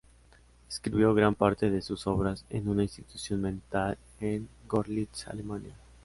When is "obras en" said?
2.07-2.67